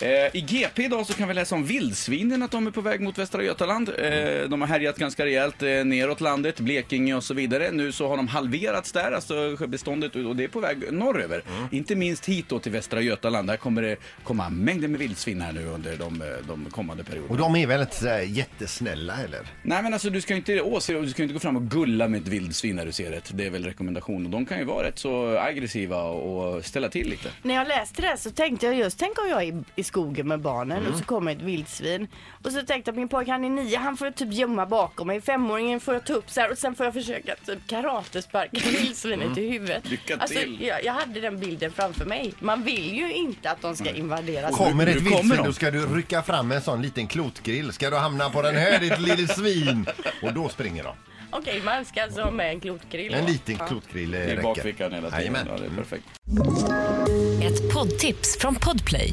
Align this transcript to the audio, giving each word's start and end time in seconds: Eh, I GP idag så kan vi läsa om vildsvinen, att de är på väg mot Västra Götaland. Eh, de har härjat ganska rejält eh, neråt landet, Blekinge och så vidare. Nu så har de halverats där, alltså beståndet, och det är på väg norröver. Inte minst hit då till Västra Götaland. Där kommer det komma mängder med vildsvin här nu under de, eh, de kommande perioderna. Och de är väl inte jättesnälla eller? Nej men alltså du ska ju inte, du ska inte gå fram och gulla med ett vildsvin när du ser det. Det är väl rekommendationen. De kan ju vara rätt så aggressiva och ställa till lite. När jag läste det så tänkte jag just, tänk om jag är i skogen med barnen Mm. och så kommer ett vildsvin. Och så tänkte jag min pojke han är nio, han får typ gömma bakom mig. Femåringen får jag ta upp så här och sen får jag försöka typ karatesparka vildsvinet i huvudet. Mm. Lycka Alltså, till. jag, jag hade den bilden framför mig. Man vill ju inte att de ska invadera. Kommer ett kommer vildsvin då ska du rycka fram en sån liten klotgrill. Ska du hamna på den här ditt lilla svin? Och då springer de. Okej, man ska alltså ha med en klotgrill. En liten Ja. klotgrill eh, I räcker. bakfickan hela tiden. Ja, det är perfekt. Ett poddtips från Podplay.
Eh, 0.00 0.36
I 0.36 0.40
GP 0.40 0.84
idag 0.84 1.06
så 1.06 1.12
kan 1.14 1.28
vi 1.28 1.34
läsa 1.34 1.54
om 1.54 1.64
vildsvinen, 1.64 2.42
att 2.42 2.50
de 2.50 2.66
är 2.66 2.70
på 2.70 2.80
väg 2.80 3.00
mot 3.00 3.18
Västra 3.18 3.42
Götaland. 3.42 3.88
Eh, 3.88 4.48
de 4.48 4.60
har 4.60 4.68
härjat 4.68 4.96
ganska 4.96 5.24
rejält 5.24 5.62
eh, 5.62 5.68
neråt 5.68 6.20
landet, 6.20 6.60
Blekinge 6.60 7.14
och 7.14 7.24
så 7.24 7.34
vidare. 7.34 7.70
Nu 7.70 7.92
så 7.92 8.08
har 8.08 8.16
de 8.16 8.28
halverats 8.28 8.92
där, 8.92 9.12
alltså 9.12 9.56
beståndet, 9.66 10.16
och 10.16 10.36
det 10.36 10.44
är 10.44 10.48
på 10.48 10.60
väg 10.60 10.92
norröver. 10.92 11.42
Inte 11.70 11.94
minst 11.94 12.26
hit 12.26 12.48
då 12.48 12.58
till 12.58 12.72
Västra 12.72 13.00
Götaland. 13.00 13.48
Där 13.48 13.56
kommer 13.56 13.82
det 13.82 13.96
komma 14.24 14.48
mängder 14.48 14.88
med 14.88 15.00
vildsvin 15.00 15.40
här 15.40 15.52
nu 15.52 15.66
under 15.66 15.96
de, 15.96 16.22
eh, 16.22 16.28
de 16.48 16.66
kommande 16.70 17.04
perioderna. 17.04 17.32
Och 17.32 17.38
de 17.38 17.56
är 17.56 17.66
väl 17.66 17.80
inte 17.80 18.24
jättesnälla 18.26 19.14
eller? 19.24 19.40
Nej 19.62 19.82
men 19.82 19.92
alltså 19.92 20.10
du 20.10 20.20
ska 20.20 20.32
ju 20.32 20.38
inte, 20.38 20.52
du 21.00 21.10
ska 21.10 21.22
inte 21.22 21.34
gå 21.34 21.40
fram 21.40 21.56
och 21.56 21.70
gulla 21.70 22.08
med 22.08 22.22
ett 22.22 22.28
vildsvin 22.28 22.76
när 22.76 22.86
du 22.86 22.92
ser 22.92 23.10
det. 23.10 23.22
Det 23.32 23.46
är 23.46 23.50
väl 23.50 23.64
rekommendationen. 23.64 24.30
De 24.30 24.46
kan 24.46 24.58
ju 24.58 24.64
vara 24.64 24.86
rätt 24.86 24.98
så 24.98 25.38
aggressiva 25.38 26.02
och 26.02 26.64
ställa 26.64 26.88
till 26.88 27.08
lite. 27.10 27.28
När 27.42 27.54
jag 27.54 27.68
läste 27.68 28.02
det 28.02 28.16
så 28.18 28.30
tänkte 28.30 28.66
jag 28.66 28.74
just, 28.74 28.98
tänk 28.98 29.18
om 29.18 29.28
jag 29.28 29.42
är 29.42 29.64
i 29.76 29.84
skogen 29.86 30.28
med 30.28 30.40
barnen 30.40 30.78
Mm. 30.78 30.92
och 30.92 30.98
så 30.98 31.04
kommer 31.04 31.32
ett 31.32 31.42
vildsvin. 31.42 32.08
Och 32.44 32.52
så 32.52 32.62
tänkte 32.62 32.88
jag 32.90 32.96
min 32.96 33.08
pojke 33.08 33.30
han 33.30 33.44
är 33.44 33.50
nio, 33.50 33.76
han 33.78 33.96
får 33.96 34.10
typ 34.10 34.32
gömma 34.32 34.66
bakom 34.66 35.06
mig. 35.06 35.20
Femåringen 35.20 35.80
får 35.80 35.94
jag 35.94 36.04
ta 36.06 36.12
upp 36.12 36.30
så 36.30 36.40
här 36.40 36.50
och 36.52 36.58
sen 36.58 36.74
får 36.74 36.86
jag 36.86 36.92
försöka 36.94 37.34
typ 37.46 37.58
karatesparka 37.66 38.70
vildsvinet 38.80 39.38
i 39.38 39.48
huvudet. 39.50 39.76
Mm. 39.84 39.90
Lycka 39.90 40.16
Alltså, 40.16 40.38
till. 40.40 40.58
jag, 40.60 40.84
jag 40.84 40.92
hade 40.92 41.20
den 41.20 41.38
bilden 41.40 41.72
framför 41.72 42.04
mig. 42.04 42.32
Man 42.40 42.62
vill 42.62 42.94
ju 42.94 43.12
inte 43.12 43.50
att 43.50 43.62
de 43.62 43.76
ska 43.76 43.90
invadera. 43.90 44.50
Kommer 44.50 44.86
ett 44.86 44.96
kommer 44.96 45.10
vildsvin 45.10 45.44
då 45.44 45.52
ska 45.52 45.70
du 45.70 45.86
rycka 45.86 46.22
fram 46.22 46.52
en 46.52 46.60
sån 46.62 46.82
liten 46.82 47.06
klotgrill. 47.06 47.72
Ska 47.72 47.90
du 47.90 47.96
hamna 47.96 48.30
på 48.30 48.42
den 48.42 48.56
här 48.56 48.78
ditt 48.78 48.98
lilla 48.98 49.28
svin? 49.28 49.86
Och 50.22 50.32
då 50.32 50.48
springer 50.48 50.84
de. 50.84 50.92
Okej, 51.30 51.62
man 51.64 51.84
ska 51.84 52.02
alltså 52.02 52.20
ha 52.22 52.30
med 52.30 52.50
en 52.50 52.60
klotgrill. 52.60 53.14
En 53.14 53.26
liten 53.26 53.56
Ja. 53.58 53.66
klotgrill 53.66 54.14
eh, 54.14 54.20
I 54.20 54.26
räcker. 54.26 54.42
bakfickan 54.42 54.92
hela 54.92 55.10
tiden. 55.10 55.36
Ja, 55.46 55.56
det 55.58 55.64
är 55.66 55.70
perfekt. 55.70 56.04
Ett 57.42 57.72
poddtips 57.74 58.38
från 58.40 58.54
Podplay. 58.54 59.12